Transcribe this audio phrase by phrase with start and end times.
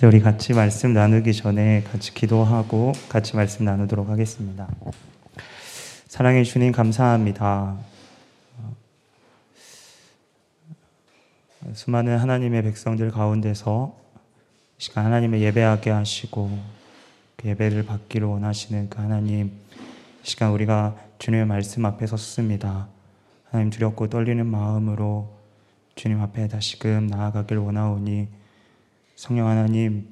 [0.00, 4.68] 네, 우리 같이 말씀 나누기 전에 같이 기도하고 같이 말씀 나누도록 하겠습니다.
[6.06, 7.76] 사랑해 주님 감사합니다.
[11.72, 13.96] 수많은 하나님의 백성들 가운데서
[14.76, 16.56] 시간 하나님의 예배하게 하시고
[17.36, 19.50] 그 예배를 받기를 원하시는 그 하나님
[20.22, 22.86] 시간 우리가 주님의 말씀 앞에 섰습니다.
[23.50, 25.36] 하나님 두렵고 떨리는 마음으로
[25.96, 28.37] 주님 앞에 다시금 나아가길 원하오니
[29.18, 30.06] 성령 하나님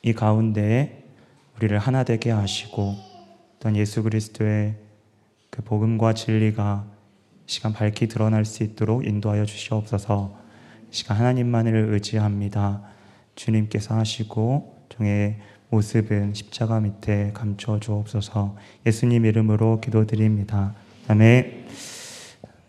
[0.00, 1.04] 이 가운데
[1.58, 2.94] 우리를 하나 되게 하시고
[3.60, 4.74] 또한 예수 그리스도의
[5.50, 6.86] 그 복음과 진리가
[7.44, 10.34] 시간 밝히 드러날 수 있도록 인도하여 주시옵소서.
[10.90, 12.80] 시간 하나님만을 의지합니다.
[13.34, 18.56] 주님께서 하시고 종의 모습은 십자가 밑에 감춰 주옵소서.
[18.86, 20.74] 예수님 이름으로 기도드립니다.
[21.06, 21.66] 다음에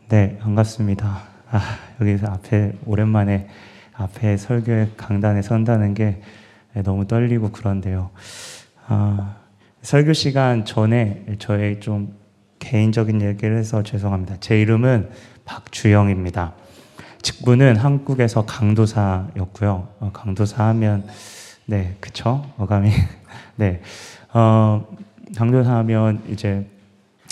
[0.10, 1.24] 네 반갑습니다.
[1.52, 1.62] 아,
[2.02, 3.48] 여기서 앞에 오랜만에
[3.94, 6.22] 앞에 설교 강단에 선다는 게
[6.84, 8.10] 너무 떨리고 그런데요.
[8.88, 9.36] 아,
[9.82, 12.16] 설교 시간 전에 저의 좀
[12.60, 14.38] 개인적인 얘기를 해서 죄송합니다.
[14.40, 15.10] 제 이름은
[15.46, 16.54] 박주영입니다.
[17.22, 19.88] 직분은 한국에서 강도사였고요.
[20.00, 21.06] 어, 강도사 하면
[21.66, 22.46] 네, 그쵸?
[22.58, 22.90] 어감이
[23.56, 23.82] 네,
[24.34, 24.86] 어,
[25.38, 26.66] 강도사 하면 이제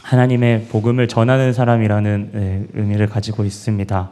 [0.03, 4.11] 하나님의 복음을 전하는 사람이라는 네, 의미를 가지고 있습니다.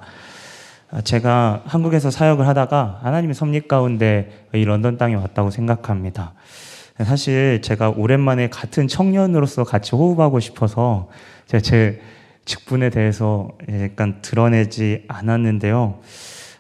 [0.92, 6.34] 아, 제가 한국에서 사역을 하다가 하나님의 섭리 가운데 이 런던 땅에 왔다고 생각합니다.
[7.06, 11.10] 사실 제가 오랜만에 같은 청년으로서 같이 호흡하고 싶어서
[11.46, 12.02] 제
[12.46, 16.00] 직분에 대해서 약간 드러내지 않았는데요.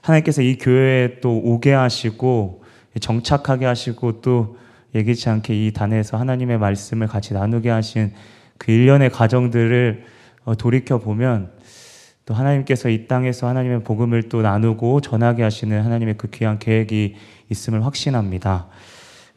[0.01, 2.63] 하나님께서 이 교회에 또 오게 하시고
[3.01, 4.57] 정착하게 하시고 또
[4.93, 8.13] 예기치 않게 이 단에서 하나님의 말씀을 같이 나누게 하신
[8.59, 10.05] 그 일련의 과정들을
[10.45, 11.51] 어, 돌이켜 보면
[12.29, 17.15] 또 하나님께서 이 땅에서 하나님의 복음을 또 나누고 전하게 하시는 하나님의 그 귀한 계획이
[17.49, 18.67] 있음을 확신합니다.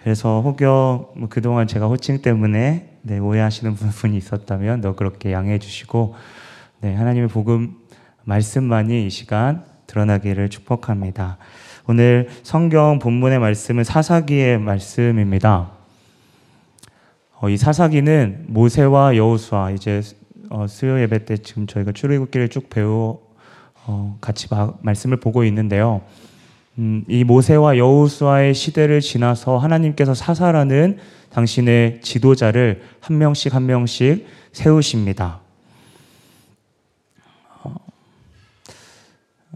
[0.02, 6.14] 그래서 혹여 뭐 그동안 제가 호칭 때문에 네, 오해하시는 분이 있었다면 너 그렇게 양해해 주시고
[6.82, 7.78] 네, 하나님의 복음
[8.24, 11.38] 말씀만이 이 시간 드러나기를 축복합니다.
[11.88, 15.70] 오늘 성경 본문의 말씀은 사사기의 말씀입니다.
[17.40, 20.02] 어, 이 사사기는 모세와 여호수아 이제
[20.54, 23.18] 어, 수요 예배 때 지금 저희가 출애굽기를 쭉 배우
[23.86, 26.02] 어, 같이 마, 말씀을 보고 있는데요.
[26.76, 30.98] 음, 이 모세와 여호수아의 시대를 지나서 하나님께서 사사라는
[31.30, 35.40] 당신의 지도자를 한 명씩 한 명씩 세우십니다.
[37.62, 37.74] 어,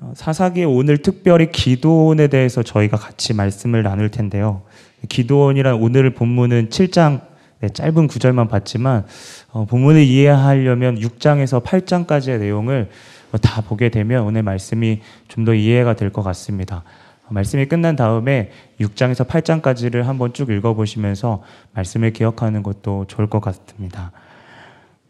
[0.01, 4.63] 어 사사기에 오늘 특별히 기도원에 대해서 저희가 같이 말씀을 나눌 텐데요.
[5.11, 9.07] 기도원이란 오늘 본문은 7장 네, 짧은 구절만 봤지만
[9.51, 12.91] 어, 본문을 이해하려면 6장에서 8장까지의 내용을
[13.33, 16.85] 어, 다 보게 되면 오늘 말씀이 좀 더 이해가 될 것 같습니다.
[17.25, 18.51] 어, 말씀이 끝난 다음에
[18.81, 24.13] 6장에서 8장까지를 한번 쭉 읽어보시면서 말씀을 기억하는 것도 좋을 것 같습니다.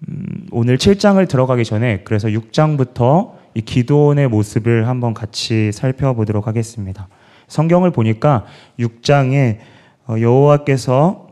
[0.09, 7.09] 음, 오늘 7장을 들어가기 전에 그래서 6장부터 이 기도원의 모습을 한번 같이 살펴보도록 하겠습니다.
[7.49, 8.45] 성경을 보니까
[8.78, 9.59] 6장에
[10.07, 11.26] 어, 여호와께서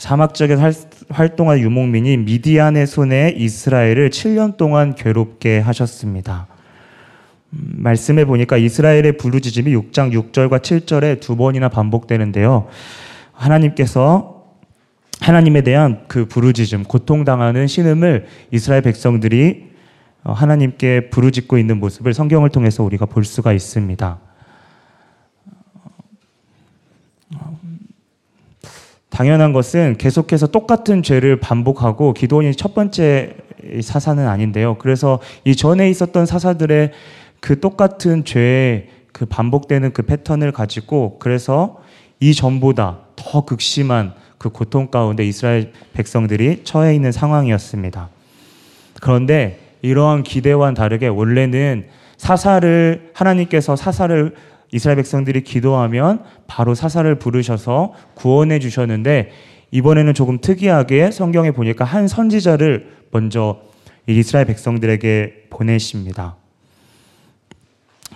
[0.00, 0.56] 사막 지역에
[1.10, 6.46] 활동한 유목민이 미디안의 손에 이스라엘을 7년 동안 괴롭게 하셨습니다.
[7.52, 12.68] 음, 말씀해 보니까 이스라엘의 부르짖음이 6장 6절과 7절에 두 번이나 반복되는데요.
[13.32, 14.46] 하나님께서
[15.20, 19.68] 하나님에 대한 그 부르짖음, 고통당하는 신음을 이스라엘 백성들이
[20.24, 24.29] 어, 하나님께 부르짖고 있는 모습을 성경을 통해서 우리가 볼 수가 있습니다.
[29.20, 33.34] 당연한 것은 계속해서 똑같은 죄를 반복하고 기도원이 첫 번째
[33.82, 34.78] 사사는 아닌데요.
[34.78, 36.92] 그래서 이 전에 있었던 사사들의
[37.38, 41.82] 그 똑같은 죄의 그 반복되는 그 패턴을 가지고 그래서
[42.18, 48.08] 이 전보다 더 극심한 그 고통 가운데 이스라엘 백성들이 처해 있는 상황이었습니다.
[49.02, 54.34] 그런데 이러한 기대와는 다르게 원래는 사사를 하나님께서 사사를
[54.72, 59.30] 이스라엘 백성들이 기도하면 바로 사사를 부르셔서 구원해 주셨는데
[59.72, 63.60] 이번에는 조금 특이하게 성경에 보니까 한 선지자를 먼저
[64.06, 66.36] 이스라엘 백성들에게 보내십니다.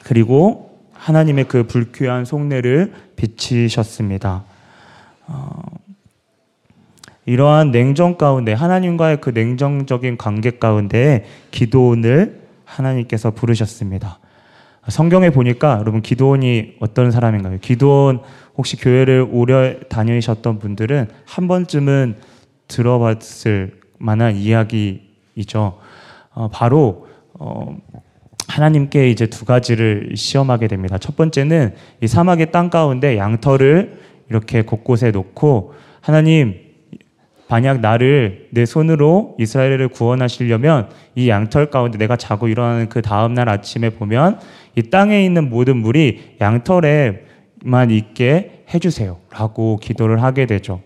[0.03, 4.45] 그리고 하나님의 그 불쾌한 속내를 비치셨습니다.
[5.27, 5.63] 어,
[7.27, 14.19] 이러한 냉정 가운데 하나님과의 그 냉정적인 관계 가운데 기도원을 하나님께서 부르셨습니다.
[14.89, 17.59] 성경에 보니까 여러분 기도원이 어떤 사람인가요?
[17.61, 18.21] 기도원
[18.57, 22.17] 혹시 교회를 오래 다니셨던 분들은 한 번쯤은
[22.69, 25.79] 들어봤을 만한 이야기이죠.
[26.35, 27.77] 어, 바로 어,
[28.49, 30.99] 하나님께 이제 두 가지를 시험하게 됩니다.
[30.99, 36.64] 첫 번째는 이 사막의 땅 가운데 양털을 이렇게 곳곳에 놓고 하나님
[37.49, 43.49] 만약 나를 내 손으로 이스라엘을 구원하시려면 이 양털 가운데 내가 자고 일어나는 그 다음 날
[43.49, 44.41] 아침에 보면
[44.77, 49.19] 이 땅에 있는 모든 물이 양털에만 있게 해주세요.
[49.31, 50.81] 라고 기도를 하게 되죠.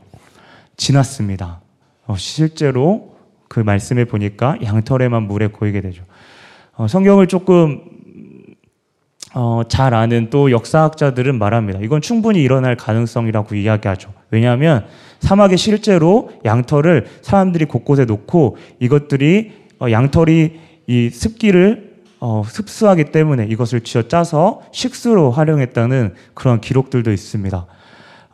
[0.77, 1.61] 지났습니다.
[2.07, 3.17] 어, 실제로
[3.49, 6.05] 그 말씀을 보니까 양털에만 물에 고이게 되죠.
[6.75, 7.83] 어, 성경을 조금
[9.35, 11.81] 어, 잘 아는 또 역사학자들은 말합니다.
[11.83, 14.13] 이건 충분히 일어날 가능성이라고 이야기하죠.
[14.31, 14.87] 왜냐하면
[15.21, 20.53] 사막에 실제로 양털을 사람들이 곳곳에 놓고 이것들이 어, 양털이
[20.87, 21.89] 이 습기를
[22.21, 27.67] 어, 습수하기 때문에 이것을 쥐어 짜서 식수로 활용했다는 그런 기록들도 있습니다.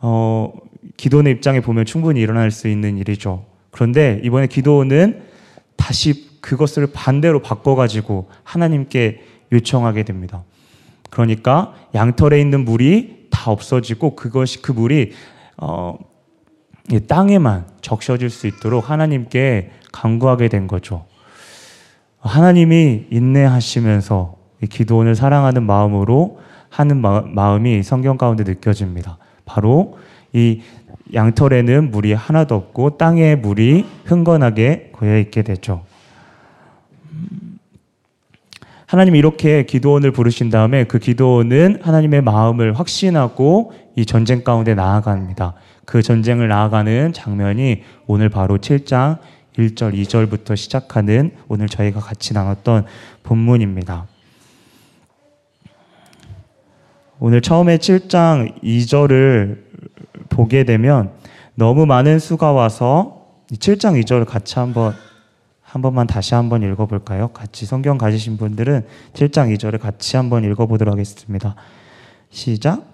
[0.01, 0.53] 어,
[0.97, 3.45] 기도원의 입장에 보면 충분히 일어날 수 있는 일이죠.
[3.71, 5.23] 그런데 이번에 기도원은
[5.75, 9.21] 다시 그것을 반대로 바꿔가지고 하나님께
[9.51, 10.43] 요청하게 됩니다.
[11.09, 15.11] 그러니까 양털에 있는 물이 다 없어지고 그것이 그 물이
[15.57, 15.97] 어,
[17.07, 21.05] 땅에만 적셔질 수 있도록 하나님께 간구하게 된 거죠.
[22.19, 24.35] 하나님이 인내하시면서
[24.69, 29.17] 기도원을 사랑하는 마음으로 하는 마음이 성경 가운데 느껴집니다.
[29.45, 29.97] 바로
[30.33, 30.61] 이
[31.13, 35.83] 양털에는 물이 하나도 없고 땅에 물이 흥건하게 고여 있게 되죠.
[38.95, 45.53] 하나님 이렇게 기도원을 부르신 다음에 그 기도원은 하나님의 마음을 확신하고 이 전쟁 가운데 나아갑니다.
[45.83, 49.17] 그 전쟁을 나아가는 장면이 오늘 바로 7장
[49.57, 52.85] 1절, 2절부터 시작하는 오늘 저희가 같이 나눴던
[53.23, 54.07] 본문입니다.
[57.19, 59.57] 오늘 처음에 7장 2절을
[60.29, 61.11] 보게 되면
[61.55, 64.93] 너무 많은 수가 와서 7장 2절을 같이 한번
[65.75, 67.27] 한 번만 다시 한번 읽어볼까요?
[67.33, 71.55] 같이 성경 가지신 분들은 7장 2절을 같이 한번 읽어보도록 하겠습니다.
[72.29, 72.85] 시작.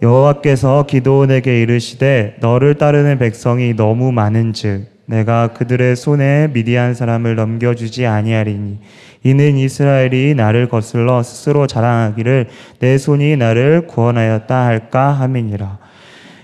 [0.00, 8.78] 여호와께서 기도원에게 이르시되 너를 따르는 백성이 너무 많은즉 내가 그들의 손에 미디안 사람을 넘겨주지 아니하리니
[9.22, 12.48] 이는 이스라엘이 나를 거슬러 스스로 자랑하기를
[12.78, 15.78] 내 손이 나를 구원하였다 할까 함이니라.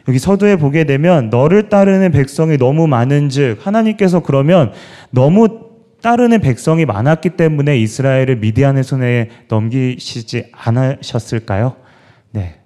[0.09, 4.73] 여기 서두에 보게 되면 너를 따르는 백성이 너무 많은즉 하나님께서 그러면
[5.11, 5.70] 너무
[6.03, 11.77] 따르는 백성이 많았기 때문에 이스라엘을 미디안의 손에 넘기시지 않으셨을까요?
[12.31, 12.61] 네.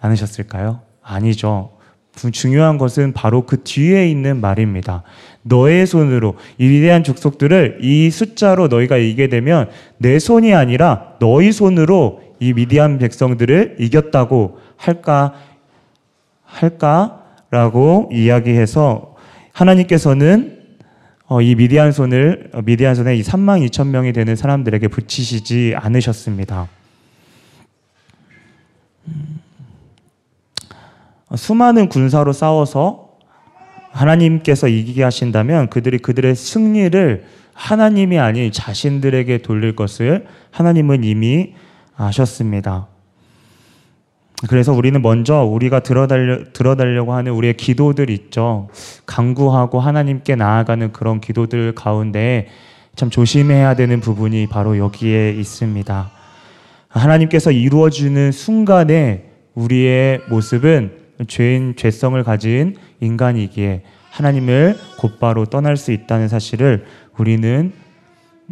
[0.00, 0.80] 않으셨을까요?
[1.02, 1.72] 아니죠.
[2.32, 5.02] 중요한 것은 바로 그 뒤에 있는 말입니다.
[5.42, 12.22] 너의 손으로 이 위대한 족속들을 이 숫자로 너희가 이기게 되면 내 손이 아니라 너희 손으로
[12.40, 15.34] 이 미디안 백성들을 이겼다고 할까
[16.44, 19.14] 할까라고 이야기해서
[19.52, 20.55] 하나님께서는
[21.28, 26.68] 어, 이 미디안 손을 어, 미디안 손에 이 3만 2천 명이 되는 사람들에게 붙이시지 않으셨습니다.
[29.08, 29.40] 음.
[31.34, 33.08] 수많은 군사로 싸워서
[33.90, 37.24] 하나님께서 이기게 하신다면 그들이 그들의 승리를
[37.54, 41.54] 하나님이 아닌 자신들에게 돌릴 것을 하나님은 이미
[41.96, 42.88] 아셨습니다.
[44.48, 48.68] 그래서 우리는 먼저 우리가 들어달려, 들어달려고 하는 우리의 기도들 있죠.
[49.06, 52.48] 강구하고 하나님께 나아가는 그런 기도들 가운데
[52.96, 56.10] 참 조심해야 되는 부분이 바로 여기에 있습니다.
[56.88, 59.24] 하나님께서 이루어주는 순간에
[59.54, 60.92] 우리의 모습은
[61.28, 66.84] 죄인, 죄성을 가진 인간이기에 하나님을 곧바로 떠날 수 있다는 사실을
[67.18, 67.72] 우리는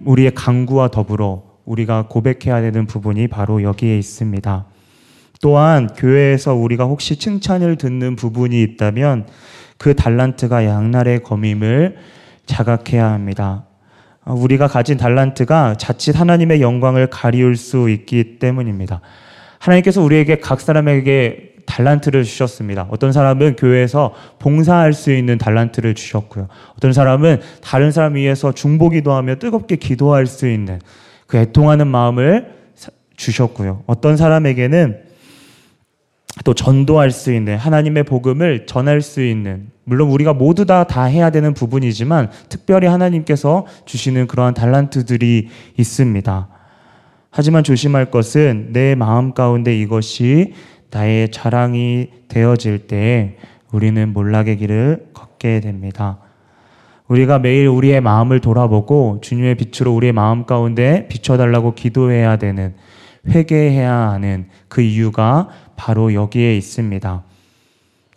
[0.05, 4.67] 우리의 강구와 더불어 우리가 고백해야 되는 부분이 바로 여기에 있습니다.
[5.45, 9.27] 또한 교회에서 우리가 혹시 칭찬을 듣는 부분이 있다면
[9.77, 11.97] 그 달란트가 양날의 검임을
[12.47, 13.67] 자각해야 합니다.
[14.25, 19.03] 우리가 가진 달란트가 자칫 하나님의 영광을 가리울 수 있기 때문입니다.
[19.59, 22.87] 하나님께서 우리에게 각 사람에게 달란트를 주셨습니다.
[22.89, 26.49] 어떤 사람은 교회에서 봉사할 수 있는 달란트를 주셨고요.
[26.79, 30.81] 어떤 사람은 다른 사람 위해서 중보기도하며 뜨겁게 기도할 수 있는
[31.27, 32.55] 그 애통하는 마음을
[33.17, 33.83] 주셨고요.
[33.87, 35.04] 어떤 사람에게는
[36.45, 41.31] 또 전도할 수 있는 하나님의 복음을 전할 수 있는 물론 우리가 모두 다 다 해야
[41.31, 46.49] 되는 부분이지만 특별히 하나님께서 주시는 그러한 달란트들이 있습니다.
[47.31, 50.53] 하지만 조심할 것은 내 마음 가운데 이것이
[50.91, 53.37] 나의 자랑이 되어질 때
[53.73, 56.19] 우리는 몰락의 길을 걷게 됩니다.
[57.09, 62.75] 우리가 매일 우리의 마음을 돌아보고 주님의 빛으로 우리의 마음 가운데 비춰달라고 기도해야 되는
[63.29, 67.23] 회개해야 하는 그 이유가 바로 여기에 있습니다.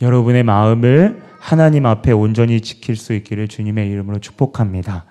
[0.02, 5.06] 여러분의 마음을 하나님 앞에 온전히 지킬 수 있기를 주님의 이름으로 축복합니다.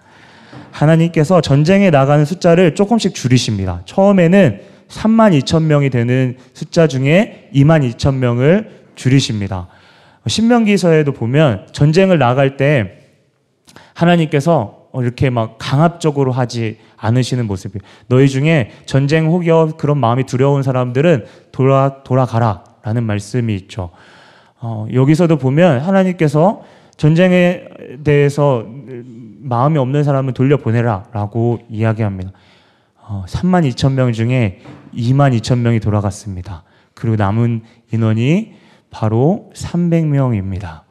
[0.71, 3.83] 하나님께서 전쟁에 나가는 숫자를 조금씩 줄이십니다.
[3.87, 9.69] 처음에는 3만 2천 명이 되는 숫자 중에 2만 2천 명을 줄이십니다.
[10.27, 12.99] 신명기서에도 보면 전쟁을 나갈 때
[13.95, 21.27] 하나님께서 이렇게 막 강압적으로 하지 않으시는 모습이 너희 중에 전쟁 혹여 그런 마음이 두려운 사람들은
[21.53, 23.91] 돌아 돌아가라 라는 말씀이 있죠.
[24.61, 26.63] 어, 여기서도 보면 하나님께서
[26.97, 27.65] 전쟁에
[28.05, 28.65] 대해서
[29.41, 32.33] 마음이 없는 사람은 돌려보내라 라고 이야기합니다.
[32.97, 34.61] 어, 3만 2천 명 중에
[34.95, 36.65] 2만 2천 명이 돌아갔습니다.
[36.95, 37.63] 그리고 남은
[37.93, 38.55] 인원이
[38.91, 40.86] 바로 300명입니다.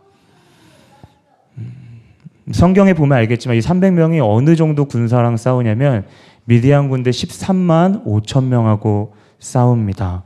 [2.48, 6.06] 음, 성경에 보면 알겠지만 이 300명이 어느 정도 군사랑 싸우냐면
[6.46, 10.24] 미디안 군대 13만 5천 명하고 싸웁니다.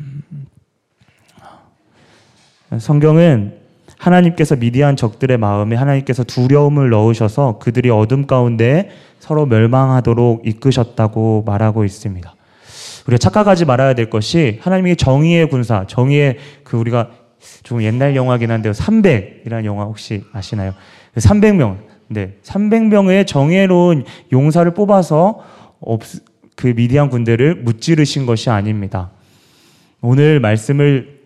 [0.00, 0.22] 음,
[2.78, 3.58] 성경은
[3.98, 12.34] 하나님께서 미디안 적들의 마음에 하나님께서 두려움을 넣으셔서 그들이 어둠 가운데 서로 멸망하도록 이끄셨다고 말하고 있습니다.
[13.06, 17.10] 우리가 착각하지 말아야 될 것이 하나님이 정의의 군사, 정의의 그 우리가
[17.62, 18.72] 좀 옛날 영화긴 한데요.
[18.72, 20.74] 300이라는 영화 혹시 아시나요?
[21.16, 21.78] 300명.
[22.08, 22.36] 네.
[22.42, 25.42] 300명의 정의로운 용사를 뽑아서
[26.56, 29.10] 그 미디안 군대를 무찌르신 것이 아닙니다.
[30.00, 31.20] 오늘 말씀을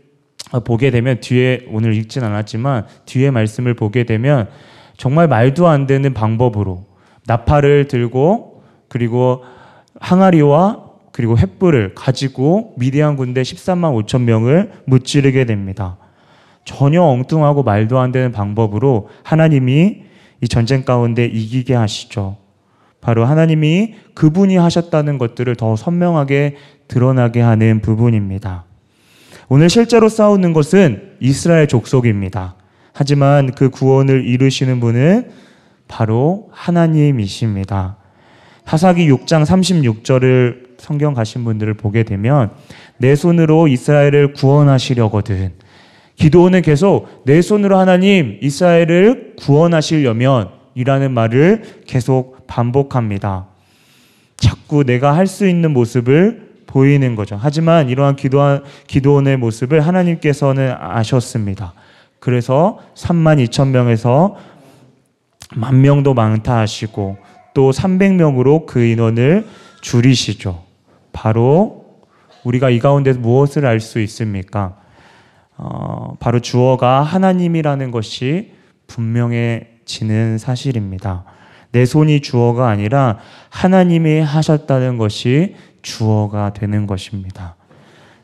[0.53, 4.49] 어, 보게 되면 뒤에 오늘 읽진 않았지만 뒤에 말씀을 보게 되면
[4.97, 6.87] 정말 말도 안 되는 방법으로
[7.27, 9.45] 나팔을 들고 그리고
[10.01, 15.99] 항아리와 그리고 횃불을 가지고 미디안 군대 13만 5천 명을 무찌르게 됩니다.
[16.65, 20.03] 전혀 엉뚱하고 말도 안 되는 방법으로 하나님이
[20.41, 22.37] 이 전쟁 가운데 이기게 하시죠.
[23.01, 26.57] 바로 하나님이 그분이 하셨다는 것들을 더 선명하게
[26.89, 28.65] 드러나게 하는 부분입니다.
[29.49, 32.57] 오늘 실제로 싸우는 것은 이스라엘 족속입니다.
[32.93, 35.31] 하지만 그 구원을 이루시는 분은
[35.87, 37.97] 바로 하나님이십니다.
[38.67, 42.51] 사사기 6장 36절을 성경 가신 분들을 보게 되면
[42.99, 45.53] 내 손으로 이스라엘을 구원하시려거든.
[46.19, 53.47] 기도원은 계속 내 손으로 하나님 이스라엘을 구원하시려면 이라는 말을 계속 반복합니다.
[54.37, 57.39] 자꾸 내가 할 수 있는 모습을 보이는 거죠.
[57.41, 58.41] 하지만 이러한 기도,
[58.87, 61.73] 기도원의 모습을 하나님께서는 아셨습니다.
[62.21, 64.37] 그래서 3만 2천 명에서
[65.55, 67.17] 만 명도 많다 하시고
[67.55, 69.47] 또 300명으로 그 인원을
[69.81, 70.63] 줄이시죠.
[71.13, 71.87] 바로
[72.45, 74.77] 우리가 이 가운데 무엇을 알 수 있습니까?
[75.59, 78.53] 어, 바로 주어가 하나님이라는 것이
[78.87, 81.25] 분명해지는 사실입니다.
[81.73, 83.19] 내 손이 주어가 아니라
[83.51, 87.57] 하나님이 하셨다는 것이 주어가 되는 것입니다.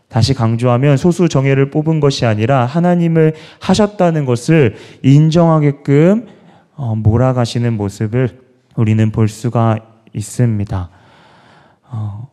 [0.08, 6.28] 다시 강조하면 소수 정예를 뽑은 것이 아니라 하나님을 하셨다는 것을 인정하게끔
[6.76, 8.40] 어, 몰아가시는 모습을
[8.76, 9.80] 우리는 볼 수가
[10.12, 10.88] 있습니다.
[11.90, 12.28] 어,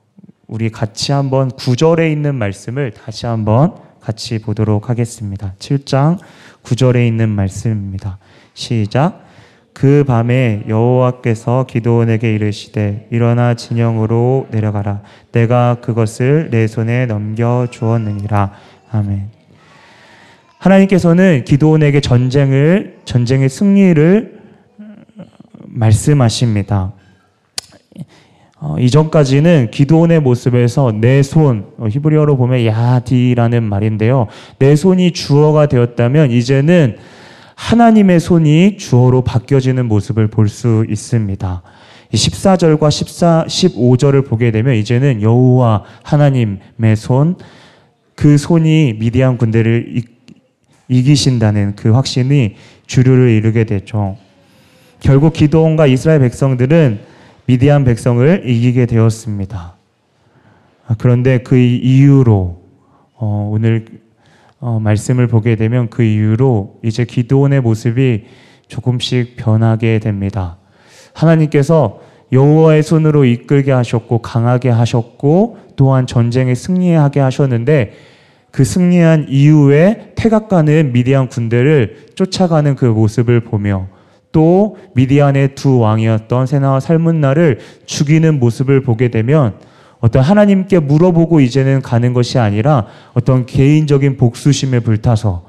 [0.47, 5.53] 우리 같이 한번 구절에 있는 말씀을 다시 한번 같이 보도록 하겠습니다.
[5.59, 6.17] 7장
[6.63, 8.17] 9절에 있는 말씀입니다.
[8.53, 9.25] 시작.
[9.73, 18.51] 그 밤에 여호와께서 기도원에게 이르시되 일어나 진영으로 내려가라 내가 그것을 내 손에 넘겨 주었느니라
[18.91, 19.29] 아멘.
[20.57, 24.41] 하나님께서는 기도원에게 전쟁을 전쟁의 승리를
[25.65, 26.93] 말씀하십니다.
[28.63, 34.27] 어, 이전까지는 기도원의 모습에서 내 손, 어, 히브리어로 보면 야디라는 말인데요.
[34.59, 36.97] 내 손이 주어가 되었다면 이제는
[37.55, 41.61] 하나님의 손이 주어로 바뀌어지는 모습을 볼 수 있습니다.
[42.13, 47.37] 14절과 14, 15절을 보게 되면 이제는 여호와 하나님의 손,
[48.13, 50.03] 그 손이 미디안 군대를
[50.87, 54.17] 이기신다는 그 확신이 주류를 이루게 되죠.
[54.99, 57.10] 결국 기도원과 이스라엘 백성들은
[57.51, 59.75] 미디안 백성을 이기게 되었습니다.
[60.97, 62.61] 그런데 그 이유로
[63.15, 63.87] 어, 오늘
[64.61, 68.23] 어, 말씀을 보게 되면 그 이후로 이제 기도원의 모습이
[68.69, 70.59] 조금씩 변하게 됩니다.
[71.13, 71.99] 하나님께서
[72.31, 77.91] 여호와의 손으로 이끌게 하셨고 강하게 하셨고 또한 전쟁에 승리하게 하셨는데
[78.51, 83.89] 그 승리한 이후에 태각가는 미디안 군대를 쫓아가는 그 모습을 보며
[84.31, 89.55] 또 미디안의 두 왕이었던 세나와 살문나를 죽이는 모습을 보게 되면
[89.99, 95.45] 어떤 하나님께 물어보고 이제는 가는 것이 아니라 어떤 개인적인 복수심에 불타서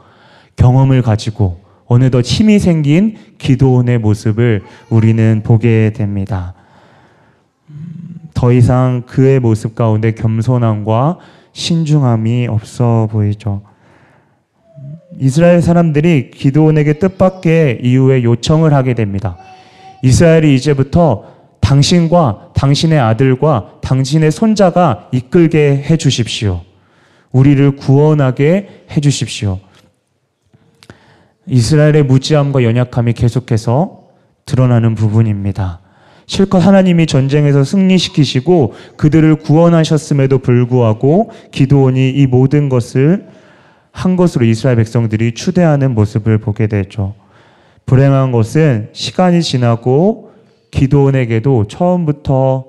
[0.57, 6.55] 경험을 가지고 어느덧 힘이 생긴 기도원의 모습을 우리는 보게 됩니다.
[8.35, 11.19] 더 이상 그의 모습 가운데 겸손함과
[11.53, 13.63] 신중함이 없어 보이죠.
[15.21, 19.37] 이스라엘 사람들이 기도원에게 뜻밖의 이후에 요청을 하게 됩니다.
[20.03, 21.25] 이스라엘이 이제부터
[21.61, 26.63] 당신과 당신의 아들과 당신의 손자가 이끌게 해 주십시오.
[27.31, 29.59] 우리를 구원하게 해 주십시오.
[31.47, 34.03] 이스라엘의 무지함과 연약함이 계속해서
[34.45, 35.81] 드러나는 부분입니다.
[36.27, 43.27] 실컷 하나님이 전쟁에서 승리시키시고 그들을 구원하셨음에도 불구하고 기도원이 이 모든 것을
[43.93, 47.15] 한 것으로 이스라엘 백성들이 추대하는 모습을 보게 되죠.
[47.87, 50.33] 불행한 것은 시간이 지나고
[50.71, 52.65] 기도원에게도 처음부터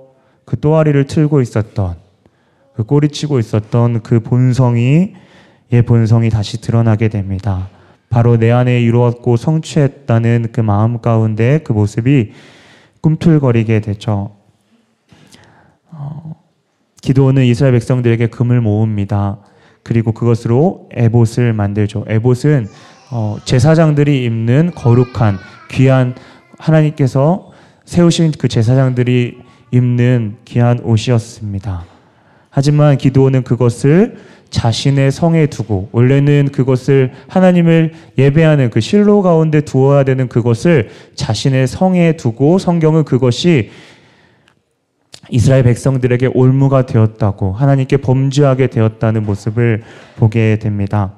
[0.45, 1.95] 그 또아리를 틀고 있었던
[2.75, 5.13] 그 꼬리치고 있었던 그 본성이
[5.71, 7.69] 예 본성이 다시 드러나게 됩니다.
[8.09, 12.33] 바로 내 안에 이루었고 성취했다는 그 마음 가운데 그 모습이
[13.01, 14.35] 꿈틀거리게 되죠.
[15.89, 16.35] 어,
[17.01, 19.39] 기도는 이스라엘 백성들에게 금을 모읍니다.
[19.83, 22.05] 그리고 그것으로 에봇을 만들죠.
[22.07, 22.67] 에봇은
[23.11, 25.37] 어, 제사장들이 입는 거룩한
[25.69, 26.15] 귀한
[26.57, 27.51] 하나님께서
[27.85, 29.37] 세우신 그 제사장들이
[29.71, 31.85] 입는 귀한 옷이었습니다.
[32.49, 34.15] 하지만 기도는 그것을
[34.51, 42.13] 자신의 성에 두고 원래는 그것을 하나님을 예배하는 그 실로 가운데 두어야 되는 그것을 자신의 성에
[42.17, 43.71] 두고 성경은 그것이
[45.33, 49.81] 이스라엘 백성들에게 올무가 되었다고 하나님께 범죄하게 되었다는 모습을
[50.15, 51.13] 보게 됩니다.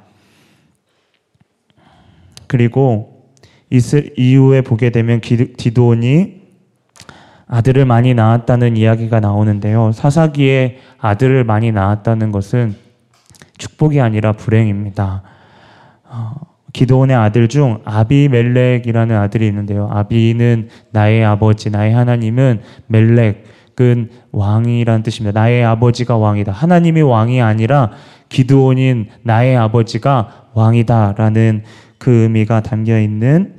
[2.47, 3.33] 그리고
[3.69, 6.43] 이후에 보게 되면 디도온이
[7.47, 9.91] 아들을 많이 낳았다는 이야기가 나오는데요.
[9.91, 12.73] 사사기에 아들을 많이 낳았다는 것은
[13.57, 15.23] 축복이 아니라 불행입니다.
[16.05, 16.35] 어,
[16.71, 19.89] 기도원의 아들 중 아비멜렉이라는 아들이 있는데요.
[19.91, 25.39] 아비는 나의 아버지, 나의 하나님은 멜렉 은 왕이란 뜻입니다.
[25.39, 26.51] 나의 아버지가 왕이다.
[26.51, 27.91] 하나님이 왕이 아니라
[28.29, 31.63] 기도원인 나의 아버지가 왕이다라는
[31.97, 33.55] 그 의미가 담겨 있는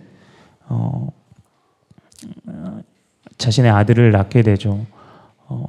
[0.69, 1.09] 어,
[3.39, 4.87] 자신의 아들을 낳게 되죠.
[5.49, 5.65] 어,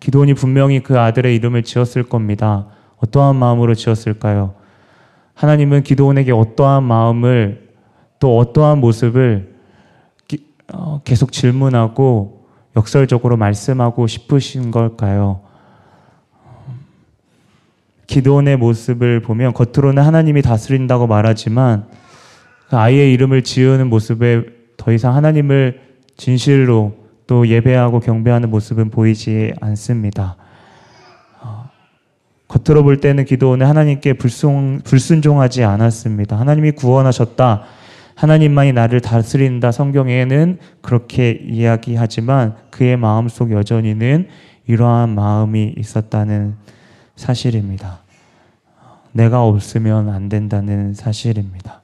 [0.00, 2.66] 기도원이 분명히 그 아들의 이름을 지었을 겁니다.
[2.98, 4.54] 어떠한 마음으로 지었을까요?
[5.34, 7.70] 하나님은 기도원에게 어떠한 마음을
[8.18, 9.54] 또 어떠한 모습을
[10.72, 12.39] 어, 계속 질문하고
[12.76, 15.40] 역설적으로 말씀하고 싶으신 걸까요?
[18.06, 21.86] 기도원의 모습을 보면 겉으로는 하나님이 다스린다고 말하지만
[22.68, 24.44] 그 아이의 이름을 지으는 모습에
[24.76, 25.80] 더 이상 하나님을
[26.16, 30.36] 진실로 또 예배하고 경배하는 모습은 보이지 않습니다.
[32.48, 36.38] 겉으로 볼 때는 기도원은 하나님께 불순, 불순종하지 않았습니다.
[36.38, 37.62] 하나님이 구원하셨다.
[38.20, 39.72] 하나님만이 나를 다스린다.
[39.72, 44.28] 성경에는 그렇게 이야기하지만 그의 마음속 여전히는
[44.66, 46.54] 이러한 마음이 있었다는
[47.16, 48.00] 사실입니다.
[49.12, 51.79] 내가 없으면 안 된다는 사실입니다.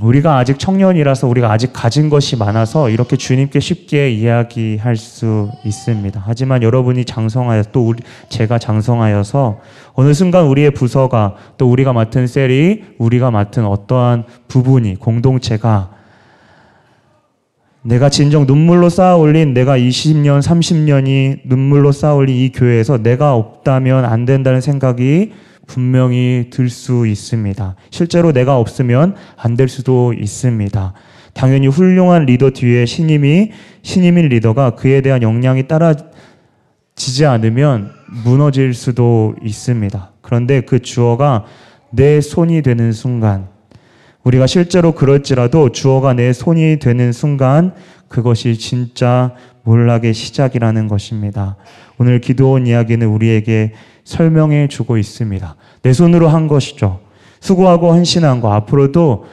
[0.00, 6.22] 우리가 아직 청년이라서 우리가 아직 가진 것이 많아서 이렇게 주님께 쉽게 이야기할 수 있습니다.
[6.24, 9.60] 하지만 여러분이 장성하여 또 우리, 제가 장성하여서
[9.94, 15.90] 어느 순간 우리의 부서가 또 우리가 맡은 셀이 우리가 맡은 어떠한 부분이 공동체가
[17.82, 24.04] 내가 진정 눈물로 쌓아 올린 내가 20년, 30년이 눈물로 쌓아 올린 이 교회에서 내가 없다면
[24.04, 25.32] 안 된다는 생각이
[25.68, 27.76] 분명히 들 수 있습니다.
[27.90, 30.92] 실제로 내가 없으면 안 될 수도 있습니다.
[31.34, 33.52] 당연히 훌륭한 리더 뒤에 신임이
[33.82, 37.92] 신임인 리더가 그에 대한 역량이 따라지지 않으면
[38.24, 40.10] 무너질 수도 있습니다.
[40.20, 41.44] 그런데 그 주어가
[41.90, 43.48] 내 손이 되는 순간
[44.24, 47.72] 우리가 실제로 그럴지라도 주어가 내 손이 되는 순간
[48.08, 51.56] 그것이 진짜 몰락의 시작이라는 것입니다.
[51.98, 53.72] 오늘 기도원 이야기는 우리에게
[54.08, 55.54] 설명해 주고 있습니다.
[55.82, 57.00] 내 손으로 한 것이죠.
[57.40, 59.26] 수고하고 헌신한 거 앞으로도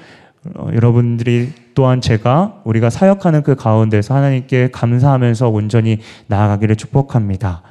[0.54, 7.64] 어, 여러분들이 또한 제가 우리가 사역하는 그 가운데서 하나님께 감사하면서 온전히 나아가기를 축복합니다.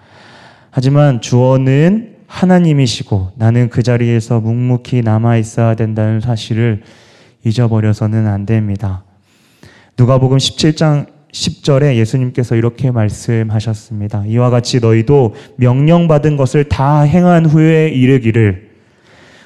[0.71, 6.83] 하지만 주어는 하나님이시고 나는 그 자리에서 묵묵히 남아 있어야 된다는 사실을
[7.45, 9.05] 잊어버려서는 안 됩니다.
[9.99, 14.25] 누가복음 17장 10절에 예수님께서 이렇게 말씀하셨습니다.
[14.27, 18.71] 이와 같이 너희도 명령받은 것을 다 행한 후에 이르기를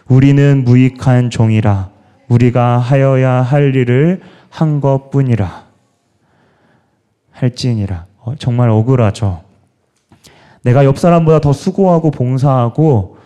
[0.06, 1.90] 우리는 무익한 종이라
[2.28, 4.20] 우리가 하여야 할 일을
[4.50, 5.66] 한 것뿐이라
[7.32, 8.04] 할지니라.
[8.18, 9.40] 어, 정말 억울하죠.
[10.62, 13.16] 내가 옆 사람보다 더 수고하고 봉사하고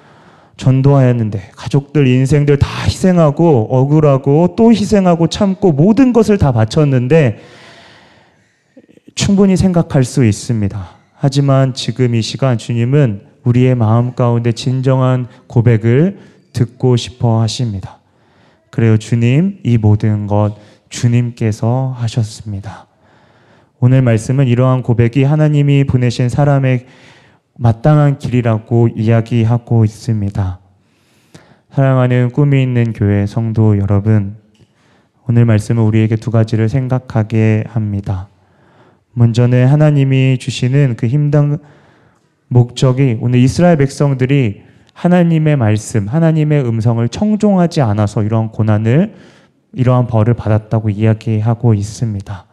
[0.56, 7.38] 전도하였는데 가족들 인생들 다 희생하고 억울하고 또 희생하고 참고 모든 것을 다 바쳤는데
[9.14, 10.88] 충분히 생각할 수 있습니다.
[11.14, 16.18] 하지만 지금 이 시간 주님은 우리의 마음 가운데 진정한 고백을
[16.52, 17.98] 듣고 싶어 하십니다.
[18.70, 18.96] 그래요.
[18.96, 20.56] 주님, 이 모든 것
[20.88, 22.86] 주님께서 하셨습니다.
[23.80, 26.86] 오늘 말씀은 이러한 고백이 하나님이 보내신 사람의
[27.58, 30.60] 마땅한 길이라고 이야기하고 있습니다.
[31.70, 34.36] 사랑하는 꿈이 있는 교회 성도 여러분,
[35.28, 38.28] 오늘 말씀은 우리에게 두 가지를 생각하게 합니다.
[39.14, 41.58] 먼저는 하나님이 주시는 그 힘든
[42.48, 49.14] 목적이 오늘 이스라엘 백성들이 하나님의 말씀, 하나님의 음성을 청종하지 않아서 이러한 고난을,
[49.72, 52.46] 이러한 벌을 받았다고 이야기하고 있습니다.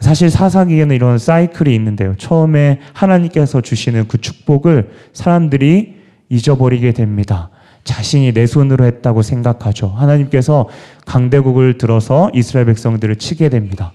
[0.00, 2.14] 사실 사사기에는 이런 사이클이 있는데요.
[2.16, 5.96] 처음에 하나님께서 주시는 그 축복을 사람들이
[6.28, 7.50] 잊어버리게 됩니다.
[7.84, 9.88] 자신이 내 손으로 했다고 생각하죠.
[9.88, 10.68] 하나님께서
[11.06, 13.92] 강대국을 들어서 이스라엘 백성들을 치게 됩니다.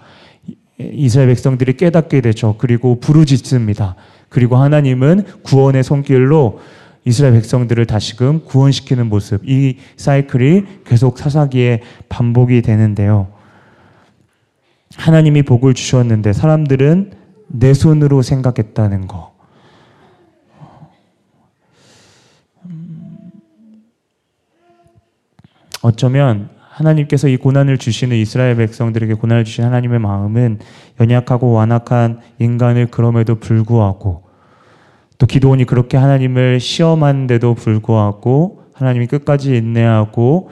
[0.78, 2.56] 이스라엘 백성들이 깨닫게 되죠.
[2.58, 3.96] 그리고 부르짖습니다.
[4.30, 6.60] 그리고 하나님은 구원의 손길로
[7.06, 13.28] 이스라엘 백성들을 다시금 구원시키는 모습, 이 사이클이 계속 사사기에 반복이 되는데요.
[14.96, 17.14] 하나님이 복을 주셨는데 사람들은
[17.48, 19.36] 내 손으로 생각했다는 거.
[25.84, 30.60] 어쩌면 하나님께서 이 고난을 주시는 이스라엘 백성들에게 고난을 주신 하나님의 마음은
[31.00, 34.24] 연약하고 완악한 인간을 그럼에도 불구하고
[35.18, 40.50] 또 기도원이 그렇게 하나님을 시험한데도 불구하고 하나님이 끝까지 인내하고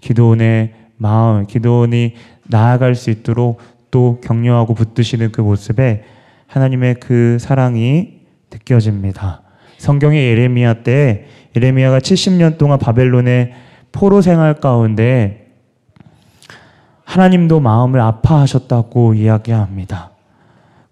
[0.00, 3.60] 기도원의 마음, 기도원이 나아갈 수 있도록
[3.90, 6.04] 또 격려하고 붙드시는 그 모습에
[6.46, 8.20] 하나님의 그 사랑이
[8.52, 9.42] 느껴집니다.
[9.78, 13.54] 성경의 예레미야 때 예레미야가 70년 동안 바벨론의
[13.90, 15.43] 포로 생활 가운데
[17.04, 20.10] 하나님도 마음을 아파하셨다고 이야기합니다.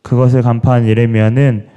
[0.02, 1.68] 그것을 간파한 예레미야는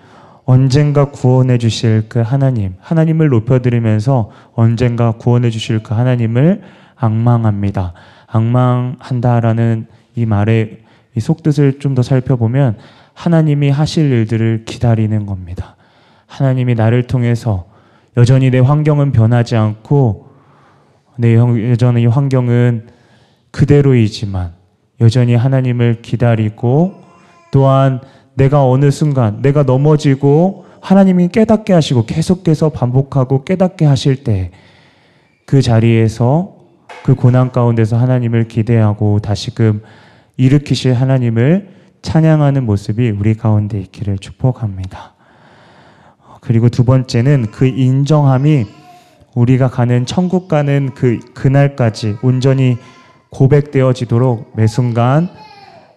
[0.45, 6.61] 언젠가 구원해 주실 그 하나님, 하나님을 높여드리면서 언젠가 구원해 주실 그 하나님을
[6.95, 7.93] 악망합니다.
[8.27, 10.79] 악망한다라는 이 말의
[11.15, 12.77] 이 속뜻을 좀 더 살펴보면
[13.13, 15.75] 하나님이 하실 일들을 기다리는 겁니다.
[16.27, 17.65] 하나님이 나를 통해서
[18.17, 20.27] 여전히 내 환경은 변하지 않고
[21.17, 22.87] 내 여전히 환경은
[23.55, 24.53] 그대로이지만
[25.01, 26.95] 여전히 하나님을 기다리고
[27.51, 28.01] 또한
[28.33, 34.51] 내가 어느 순간 내가 넘어지고 하나님이 깨닫게 하시고 계속해서 반복하고 깨닫게 하실 때
[35.45, 36.55] 그 자리에서
[37.03, 39.83] 그 고난 가운데서 하나님을 기대하고 다시금
[40.37, 41.69] 일으키실 하나님을
[42.01, 45.13] 찬양하는 모습이 우리 가운데 있기를 축복합니다.
[46.41, 48.65] 그리고 두 번째는 그 인정함이
[49.35, 52.77] 우리가 가는 천국 가는 그 그날까지 온전히
[53.29, 55.29] 고백되어지도록 매 순간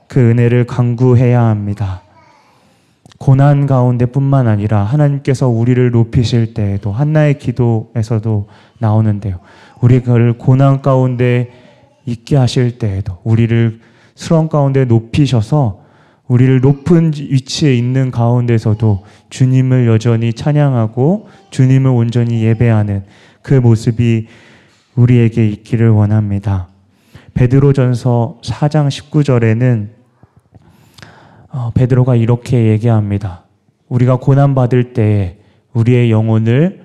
[0.09, 2.03] 그 은혜를 강구해야 합니다.
[3.19, 9.41] 고난 가운데뿐만 아니라 하나님께서 우리를 높이실 때에도 한나의 기도에서도 나오는데요.
[9.81, 11.51] 우리를 고난 가운데
[12.07, 13.81] 있게 하실 때에도 우리를
[14.15, 15.81] 수렁 가운데 높이셔서
[16.29, 23.05] 우리를 높은 위치에 있는 가운데서도 주님을 여전히 찬양하고 주님을 온전히 예배하는
[23.43, 24.27] 그 모습이
[24.95, 26.69] 우리에게 있기를 원합니다.
[27.39, 29.91] 베드로전서 4장 19절에는
[31.51, 33.45] 어, 베드로가 이렇게 얘기합니다.
[33.89, 35.39] 우리가 고난 받을 때에
[35.73, 36.85] 우리의 영혼을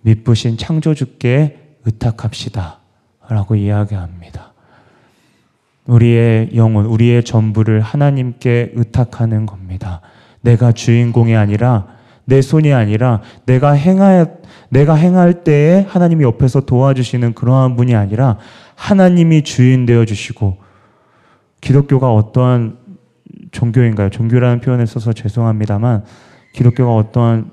[0.00, 2.80] 미쁘신 창조주께 의탁합시다.
[3.28, 4.52] 라고 이야기합니다.
[5.86, 10.00] 우리의 영혼, 우리의 전부를 하나님께 의탁하는 겁니다.
[10.40, 11.86] 내가 주인공이 아니라
[12.24, 14.38] 내 손이 아니라 내가 행할
[14.68, 18.38] 내가 행할 때에 하나님이 옆에서 도와주시는 그러한 분이 아니라
[18.82, 20.56] 하나님이 주인 되어 주시고
[21.60, 22.78] 기독교가 어떠한
[23.52, 24.10] 종교인가요?
[24.10, 26.04] 종교라는 표현을 써서 죄송합니다만
[26.52, 27.52] 기독교가 어떠한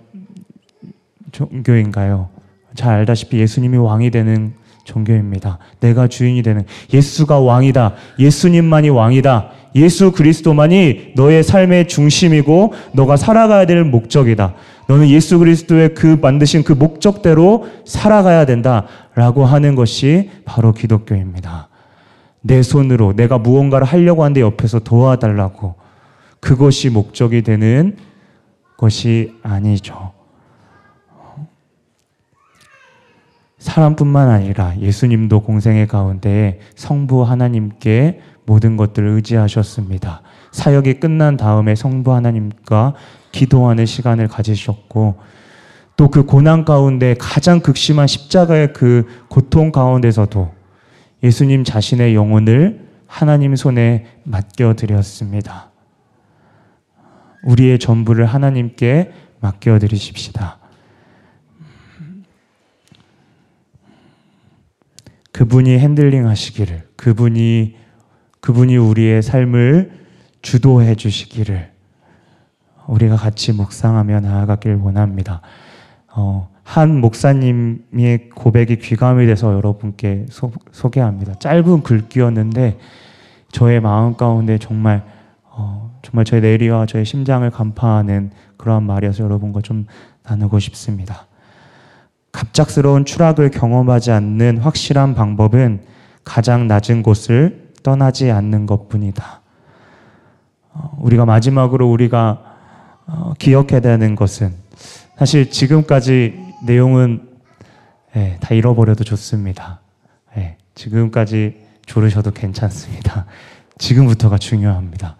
[1.31, 2.29] 종교인가요?
[2.73, 4.55] 잘 알다시피 예수님이 왕이 되는
[4.89, 5.59] 종교입니다.
[5.79, 7.93] 내가 주인이 되는 예수가 왕이다.
[8.17, 9.51] 예수님만이 왕이다.
[9.75, 14.55] 예수 그리스도만이 너의 삶의 중심이고 너가 살아가야 될 목적이다.
[14.87, 21.69] 너는 예수 그리스도의 그 만드신 그 목적대로 살아가야 된다라고 하는 것이 바로 기독교입니다.
[22.41, 25.75] 내 손으로 내가 무언가를 하려고 하는데 옆에서 도와달라고
[26.39, 27.95] 그것이 목적이 되는
[28.77, 30.18] 것이 아니죠.
[33.59, 40.21] 사람뿐만 아니라 예수님도 공생의 가운데 성부 하나님께 모든 것들을 의지하셨습니다.
[40.51, 42.95] 사역이 끝난 다음에 성부 하나님과
[43.31, 45.15] 기도하는 시간을 가지셨고
[45.99, 50.49] 또 그 고난 가운데 가장 극심한 십자가의 그 고통 가운데서도
[51.21, 55.71] 예수님 자신의 영혼을 하나님 손에 맡겨 드렸습니다.
[57.43, 60.58] 우리의 전부를 하나님께 맡겨 드리십시다.
[65.39, 67.77] 그분이 핸들링 하시기를, 그분이
[68.41, 69.89] 그분이 우리의 삶을
[70.41, 71.71] 주도해 주시기를
[72.87, 75.39] 우리가 같이 묵상하며 나아가길 원합니다.
[76.13, 81.35] 어, 한 목사님의 고백이 귀감이 돼서 여러분께 소, 소개합니다.
[81.35, 82.77] 짧은 글귀였는데
[83.49, 85.05] 저의 마음 가운데 정말
[85.45, 89.85] 어, 정말 저의 내리와 저의 심장을 간파하는 그러한 말이어서 여러분과 좀
[90.23, 91.28] 나누고 싶습니다.
[92.31, 95.81] 갑작스러운 추락을 경험하지 않는 확실한 방법은
[96.23, 99.41] 가장 낮은 곳을 떠나지 않는 것 뿐이다.
[100.73, 102.43] 어, 우리가 마지막으로 우리가
[103.07, 104.53] 어, 기억해야 되는 것은
[105.17, 107.27] 사실 지금까지 내용은
[108.15, 109.79] 예, 다 잃어버려도 좋습니다.
[110.37, 113.25] 예, 지금까지 조르셔도 괜찮습니다.
[113.77, 115.15] 지금부터가 중요합니다.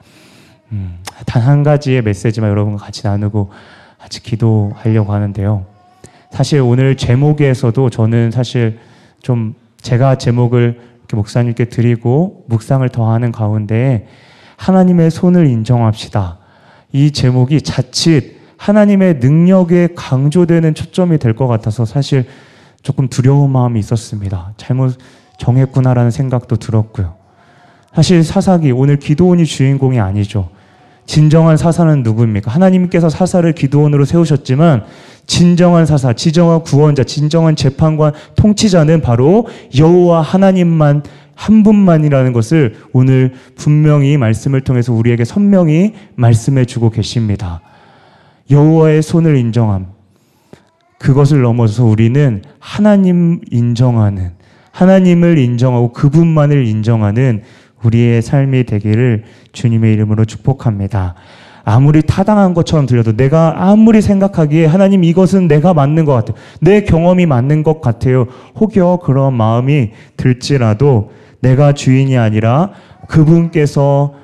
[0.71, 3.51] 음, 단 한 가지의 메시지만 여러분과 같이 나누고
[3.97, 5.65] 같이 기도하려고 하는데요.
[6.31, 8.79] 사실 오늘 제목에서도 저는 사실
[9.21, 10.79] 좀 제가 제목을
[11.11, 14.07] 목사님께 드리고 묵상을 더하는 가운데
[14.57, 16.37] 하나님의 손을 인정합시다.
[16.91, 22.25] 이 제목이 자칫 하나님의 능력에 강조되는 초점이 될 것 같아서 사실
[22.83, 24.53] 조금 두려운 마음이 있었습니다.
[24.57, 24.97] 잘못
[25.39, 27.15] 정했구나라는 생각도 들었고요.
[27.95, 30.49] 사실 사사기 오늘 기도원이 주인공이 아니죠.
[31.05, 32.51] 진정한 사사는 누구입니까?
[32.51, 34.83] 하나님께서 사사를 기도원으로 세우셨지만
[35.29, 41.03] 진정한 사사, 진정한 구원자, 진정한 재판관, 통치자는 바로 여호와 하나님만
[41.35, 47.61] 한 분만이라는 것을 오늘 분명히 말씀을 통해서 우리에게 선명히 말씀해 주고 계십니다.
[48.49, 49.85] 여호와의 손을 인정함.
[50.97, 54.31] 그것을 넘어서 우리는 하나님 인정하는
[54.71, 57.43] 하나님을 인정하고 그분만을 인정하는
[57.83, 61.13] 우리의 삶이 되기를 주님의 이름으로 축복합니다.
[61.69, 66.35] 아무리 타당한 것처럼 들려도 내가 아무리 생각하기에 하나님 이것은 내가 맞는 것 같아요.
[66.61, 68.25] 내 경험이 맞는 것 같아요.
[68.59, 72.71] 혹여 그런 마음이 들지라도 내가 주인이 아니라
[73.07, 74.15] 그분께서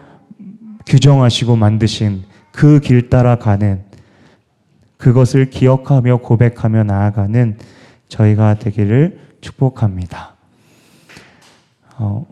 [0.87, 3.83] 규정하시고 만드신 그 길 따라 가는
[4.97, 7.57] 그것을 기억하며 고백하며 나아가는
[8.09, 10.33] 저희가 되기를 축복합니다.
[11.99, 12.25] 어,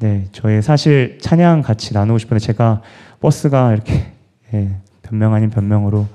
[0.00, 2.82] 네, 저희 사실 찬양 같이 나누고 싶은데 제가
[3.20, 4.15] 버스가 이렇게
[4.54, 6.06] 예, 변명 아닌 변명으로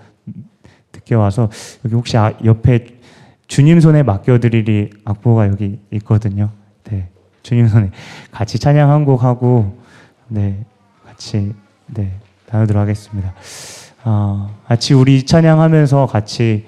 [0.93, 1.49] 늦게 와서
[1.85, 2.85] 여기 혹시 아, 옆에
[3.47, 6.49] 주님 손에 맡겨드리리 악보가 여기 있거든요.
[6.85, 7.09] 네,
[7.43, 7.91] 주님 손에
[8.31, 9.77] 같이 찬양 한 곡 하고
[10.27, 10.63] 네,
[11.05, 11.53] 같이
[11.87, 12.13] 네
[12.51, 13.33] 나누도록 하겠습니다.
[14.03, 16.65] 어, 같이 우리 찬양하면서 같이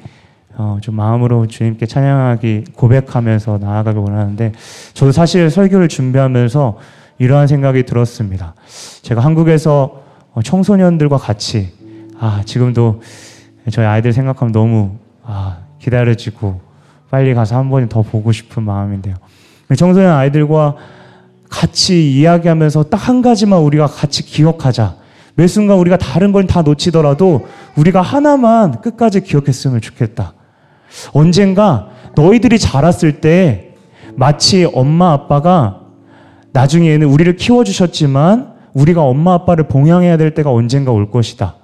[0.55, 4.51] 어, 좀 마음으로 주님께 찬양하기 고백하면서 나아가길 원하는데
[4.93, 6.77] 저도 사실 설교를 준비하면서
[7.17, 8.53] 이러한 생각이 들었습니다.
[9.01, 10.02] 제가 한국에서 어,
[10.41, 11.71] 청소년들과 같이
[12.19, 13.01] 아 지금도
[13.71, 16.59] 저희 아이들 생각하면 너무 아, 기다려지고
[17.09, 19.15] 빨리 가서 한 번 더 보고 싶은 마음인데요.
[19.77, 20.75] 청소년 아이들과
[21.49, 24.95] 같이 이야기하면서 딱 한 가지만 우리가 같이 기억하자.
[25.35, 30.33] 매 순간 우리가 다른 걸 다 놓치더라도 우리가 하나만 끝까지 기억했으면 좋겠다.
[31.13, 33.73] 언젠가 너희들이 자랐을 때
[34.15, 35.81] 마치 엄마 아빠가
[36.51, 41.55] 나중에는 우리를 키워주셨지만 우리가 엄마 아빠를 봉양해야 될 때가 언젠가 올 것이다.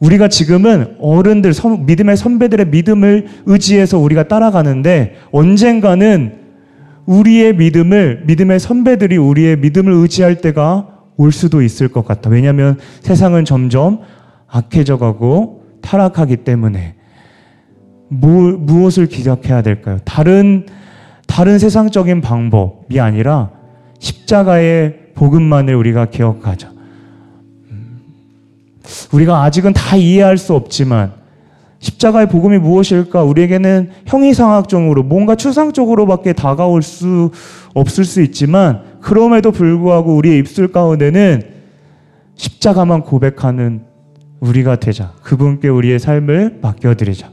[0.00, 6.44] 우리가 지금은 어른들, 믿음의 선배들의 믿음을 의지해서 우리가 따라가는데 언젠가는
[7.06, 12.30] 우리의 믿음을, 믿음의 선배들이 우리의 믿음을 의지할 때가 올 수도 있을 것 같다.
[12.30, 14.00] 왜냐하면 세상은 점점
[14.48, 16.94] 악해져 가고 타락하기 때문에
[18.08, 19.98] 무, 무엇을 기억해야 될까요?
[20.04, 20.66] 다른
[21.26, 23.50] 다른 세상적인 방법이 아니라
[23.98, 26.70] 십자가의 복음만을 우리가 기억하자.
[27.70, 28.00] 음.
[29.12, 31.12] 우리가 아직은 다 이해할 수 없지만
[31.78, 33.22] 십자가의 복음이 무엇일까?
[33.24, 37.30] 우리에게는 형이상학적으로 뭔가 추상적으로밖에 다가올 수
[37.74, 41.42] 없을 수 있지만 그럼에도 불구하고 우리의 입술 가운데는
[42.36, 43.82] 십자가만 고백하는
[44.40, 45.12] 우리가 되자.
[45.22, 47.30] 그분께 우리의 삶을 맡겨드리자.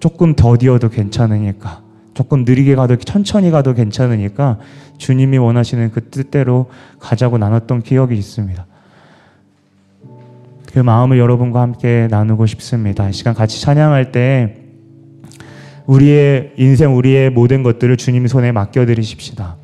[0.00, 1.82] 조금 더디어도 괜찮으니까.
[2.14, 4.58] 조금 느리게 가도 천천히 가도 괜찮으니까
[4.98, 8.66] 주님이 원하시는 그 뜻대로 가자고 나눴던 기억이 있습니다.
[10.72, 13.08] 그 마음을 여러분과 함께 나누고 싶습니다.
[13.08, 14.56] 이 시간 같이 찬양할 때
[15.86, 19.56] 우리의 인생, 우리의 모든 것들을 주님 손에 맡겨드리십시다.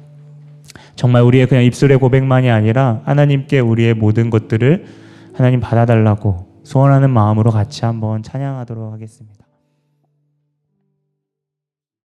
[0.96, 4.84] 정말 우리의 그냥 입술의 고백만이 아니라 하나님께 우리의 모든 것들을
[5.32, 9.37] 하나님 받아달라고 소원하는 마음으로 같이 한번 찬양하도록 하겠습니다.